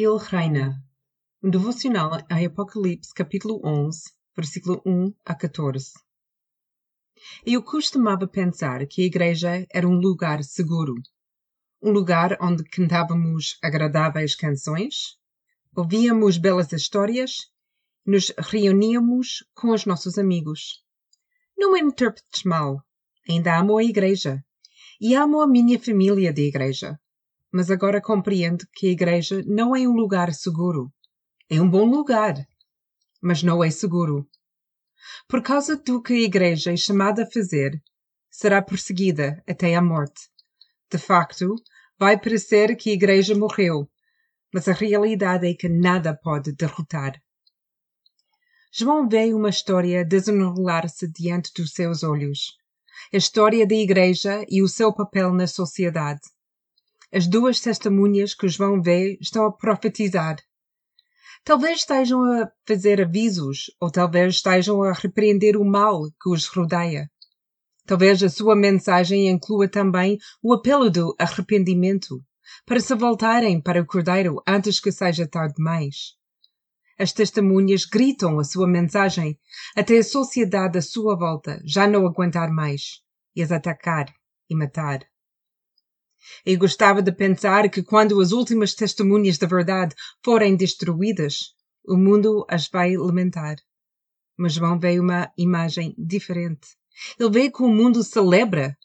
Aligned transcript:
Ele 0.00 0.16
reina. 0.16 0.80
Um 1.42 1.50
devocional 1.50 2.24
em 2.30 2.46
Apocalipse, 2.46 3.12
capítulo 3.12 3.60
11, 3.64 4.00
versículo 4.36 4.80
1 4.86 5.12
a 5.24 5.34
14. 5.34 5.90
Eu 7.44 7.64
costumava 7.64 8.28
pensar 8.28 8.86
que 8.86 9.02
a 9.02 9.06
igreja 9.06 9.66
era 9.74 9.88
um 9.88 9.98
lugar 9.98 10.44
seguro. 10.44 10.94
Um 11.82 11.90
lugar 11.90 12.38
onde 12.40 12.62
cantávamos 12.62 13.58
agradáveis 13.60 14.36
canções, 14.36 15.18
ouvíamos 15.74 16.38
belas 16.38 16.72
histórias 16.72 17.50
nos 18.06 18.32
reuníamos 18.38 19.44
com 19.52 19.72
os 19.72 19.84
nossos 19.84 20.16
amigos. 20.16 20.80
Não 21.58 21.72
me 21.72 21.80
interpretes 21.80 22.44
mal. 22.44 22.84
Ainda 23.28 23.58
amo 23.58 23.76
a 23.76 23.82
igreja. 23.82 24.44
E 25.00 25.16
amo 25.16 25.40
a 25.40 25.48
minha 25.48 25.76
família 25.76 26.32
de 26.32 26.42
igreja 26.42 27.00
mas 27.52 27.70
agora 27.70 28.00
compreendo 28.00 28.66
que 28.72 28.88
a 28.88 28.90
igreja 28.90 29.42
não 29.46 29.74
é 29.74 29.80
um 29.80 29.94
lugar 29.94 30.32
seguro. 30.32 30.92
É 31.50 31.60
um 31.60 31.68
bom 31.68 31.84
lugar, 31.84 32.34
mas 33.22 33.42
não 33.42 33.64
é 33.64 33.70
seguro. 33.70 34.28
Por 35.28 35.42
causa 35.42 35.76
do 35.76 36.02
que 36.02 36.12
a 36.12 36.20
igreja 36.20 36.72
é 36.72 36.76
chamada 36.76 37.22
a 37.22 37.30
fazer, 37.30 37.80
será 38.30 38.60
perseguida 38.60 39.42
até 39.48 39.74
à 39.74 39.82
morte. 39.82 40.28
De 40.90 40.98
facto, 40.98 41.54
vai 41.98 42.18
parecer 42.18 42.76
que 42.76 42.90
a 42.90 42.92
igreja 42.92 43.34
morreu, 43.34 43.88
mas 44.52 44.68
a 44.68 44.72
realidade 44.72 45.48
é 45.48 45.54
que 45.54 45.68
nada 45.68 46.14
pode 46.14 46.52
derrotar. 46.52 47.20
João 48.72 49.08
vê 49.08 49.32
uma 49.32 49.48
história 49.48 50.04
desenrolar-se 50.04 51.10
diante 51.10 51.50
dos 51.54 51.72
seus 51.72 52.02
olhos. 52.02 52.56
A 53.12 53.16
história 53.16 53.66
da 53.66 53.74
igreja 53.74 54.44
e 54.48 54.62
o 54.62 54.68
seu 54.68 54.92
papel 54.92 55.32
na 55.32 55.46
sociedade. 55.46 56.20
As 57.10 57.26
duas 57.26 57.58
testemunhas 57.60 58.34
que 58.34 58.48
João 58.48 58.82
vê 58.82 59.16
estão 59.18 59.46
a 59.46 59.52
profetizar. 59.52 60.36
Talvez 61.42 61.78
estejam 61.78 62.22
a 62.22 62.50
fazer 62.66 63.00
avisos, 63.00 63.70
ou 63.80 63.90
talvez 63.90 64.34
estejam 64.34 64.82
a 64.82 64.92
repreender 64.92 65.56
o 65.56 65.64
mal 65.64 66.02
que 66.22 66.28
os 66.28 66.46
rodeia. 66.46 67.10
Talvez 67.86 68.22
a 68.22 68.28
sua 68.28 68.54
mensagem 68.54 69.26
inclua 69.28 69.66
também 69.66 70.18
o 70.42 70.52
apelo 70.52 70.90
do 70.90 71.14
arrependimento, 71.18 72.22
para 72.66 72.78
se 72.78 72.94
voltarem 72.94 73.58
para 73.58 73.80
o 73.80 73.86
Cordeiro 73.86 74.42
antes 74.46 74.78
que 74.78 74.92
seja 74.92 75.26
tarde 75.26 75.54
demais. 75.54 76.14
As 76.98 77.14
testemunhas 77.14 77.86
gritam 77.86 78.38
a 78.38 78.44
sua 78.44 78.68
mensagem 78.68 79.38
até 79.74 79.96
a 79.96 80.04
sociedade 80.04 80.76
à 80.76 80.82
sua 80.82 81.16
volta 81.16 81.58
já 81.64 81.86
não 81.86 82.06
aguentar 82.06 82.50
mais 82.50 83.00
e 83.34 83.42
as 83.42 83.50
atacar 83.50 84.12
e 84.50 84.54
matar. 84.54 85.00
E 86.44 86.56
gostava 86.56 87.02
de 87.02 87.12
pensar 87.12 87.68
que 87.68 87.82
quando 87.82 88.20
as 88.20 88.32
últimas 88.32 88.74
testemunhas 88.74 89.38
da 89.38 89.46
verdade 89.46 89.94
forem 90.24 90.56
destruídas, 90.56 91.54
o 91.86 91.96
mundo 91.96 92.44
as 92.48 92.68
vai 92.68 92.96
lamentar. 92.96 93.56
Mas 94.36 94.52
João 94.52 94.78
vê 94.78 95.00
uma 95.00 95.32
imagem 95.36 95.94
diferente. 95.98 96.68
Ele 97.18 97.30
vê 97.30 97.50
que 97.50 97.62
o 97.62 97.68
mundo 97.68 98.02
celebra. 98.02 98.76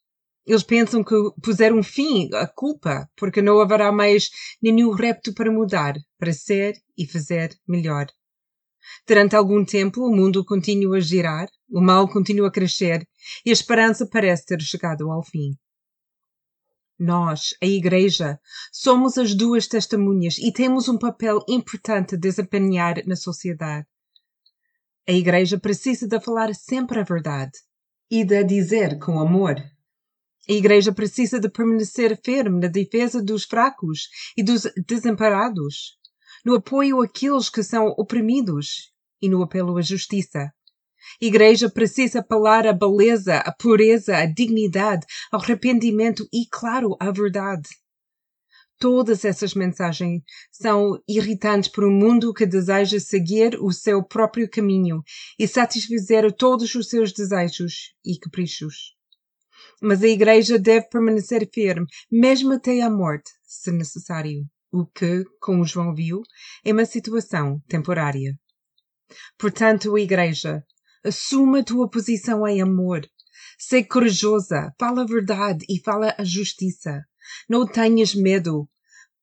Eles 0.46 0.64
pensam 0.64 1.04
que 1.04 1.16
puseram 1.42 1.82
fim 1.82 2.30
à 2.34 2.48
culpa, 2.48 3.10
porque 3.16 3.42
não 3.42 3.62
haverá 3.62 3.92
mais 3.92 4.30
nenhum 4.62 4.92
repto 4.92 5.34
para 5.34 5.52
mudar, 5.52 5.96
para 6.18 6.34
ser 6.34 6.76
e 6.98 7.08
fazer 7.08 7.58
melhor. 7.68 8.08
Durante 9.08 9.36
algum 9.36 9.64
tempo, 9.64 10.02
o 10.02 10.16
mundo 10.16 10.44
continua 10.44 10.98
a 10.98 11.00
girar, 11.00 11.48
o 11.70 11.82
mal 11.82 12.08
continua 12.08 12.50
a 12.50 12.52
crescer 12.52 13.08
e 13.46 13.50
a 13.50 13.54
esperança 13.54 14.06
parece 14.06 14.46
ter 14.46 14.62
chegado 14.62 15.10
ao 15.10 15.24
fim. 15.24 15.58
Nós, 17.04 17.54
a 17.62 17.66
Igreja, 17.66 18.40
somos 18.72 19.18
as 19.18 19.36
duas 19.36 19.68
testemunhas 19.68 20.38
e 20.38 20.54
temos 20.54 20.88
um 20.88 20.98
papel 20.98 21.44
importante 21.50 22.16
a 22.16 22.18
desempenhar 22.18 23.06
na 23.06 23.18
sociedade. 23.18 23.86
A 25.06 25.12
Igreja 25.12 25.60
precisa 25.60 26.08
de 26.08 26.18
falar 26.22 26.56
sempre 26.56 27.02
a 27.02 27.04
verdade 27.04 27.52
e 28.10 28.24
de 28.24 28.38
a 28.38 28.42
dizer 28.42 29.00
com 29.00 29.20
amor. 29.20 29.56
A 30.50 30.54
Igreja 30.54 30.94
precisa 30.94 31.42
de 31.42 31.50
permanecer 31.50 32.18
firme 32.24 32.62
na 32.62 32.70
defesa 32.70 33.22
dos 33.22 33.44
fracos 33.44 34.08
e 34.38 34.42
dos 34.42 34.66
desamparados, 34.88 35.98
no 36.46 36.56
apoio 36.56 37.02
àqueles 37.02 37.50
que 37.50 37.64
são 37.64 37.88
oprimidos 37.98 38.94
e 39.22 39.28
no 39.28 39.44
apelo 39.44 39.76
à 39.78 39.82
justiça. 39.82 40.54
A 41.22 41.26
igreja 41.26 41.70
precisa 41.70 42.20
apelar 42.20 42.68
à 42.68 42.74
beleza, 42.74 43.38
à 43.38 43.52
pureza, 43.52 44.18
à 44.18 44.26
dignidade, 44.26 45.06
ao 45.32 45.40
arrependimento 45.40 46.28
e, 46.34 46.46
claro, 46.50 46.96
à 47.00 47.12
verdade. 47.12 47.70
Todas 48.80 49.24
essas 49.24 49.54
mensagens 49.54 50.22
são 50.52 51.02
irritantes 51.08 51.70
para 51.70 51.88
um 51.88 51.92
mundo 51.92 52.34
que 52.34 52.46
deseja 52.46 53.00
seguir 53.00 53.58
o 53.62 53.72
seu 53.72 54.04
próprio 54.04 54.50
caminho 54.50 55.02
e 55.40 55.48
satisfazer 55.48 56.30
todos 56.34 56.76
os 56.76 56.90
seus 56.90 57.14
desejos 57.14 57.94
e 58.06 58.18
caprichos. 58.20 58.94
Mas 59.82 60.04
a 60.04 60.08
Igreja 60.08 60.60
deve 60.60 60.90
permanecer 60.90 61.50
firme, 61.54 61.86
mesmo 62.12 62.54
até 62.54 62.82
à 62.82 62.90
morte, 62.90 63.32
se 63.44 63.72
necessário, 63.72 64.46
o 64.72 64.86
que, 64.86 65.24
como 65.40 65.66
João 65.66 65.94
viu, 65.94 66.22
é 66.66 66.74
uma 66.74 66.86
situação 66.86 67.62
temporária. 67.68 68.38
Portanto, 69.38 69.96
a 69.96 70.02
Igreja 70.02 70.64
Assuma 71.04 71.60
a 71.60 71.64
tua 71.64 71.90
posição 71.90 72.48
em 72.48 72.62
amor. 72.62 73.02
Sê 73.58 73.84
corajosa, 73.84 74.74
fala 74.80 75.02
a 75.02 75.06
verdade 75.06 75.66
e 75.70 75.80
fala 75.80 76.16
a 76.18 76.24
justiça. 76.24 77.04
Não 77.50 77.68
tenhas 77.68 78.16
medo, 78.16 78.70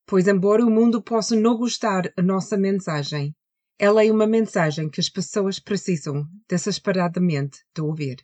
pois 0.07 0.29
embora 0.29 0.65
o 0.65 0.71
mundo 0.71 1.03
possa 1.03 1.35
não 1.35 1.57
gostar 1.57 2.13
da 2.17 2.23
nossa 2.23 2.57
mensagem, 2.57 3.35
ela 3.79 4.05
é 4.05 4.13
uma 4.13 4.27
mensagem 4.27 4.91
que 4.91 5.01
as 5.01 5.09
pessoas 5.09 5.59
precisam 5.59 6.27
desesperadamente 6.47 7.61
de 7.75 7.81
ouvir. 7.81 8.17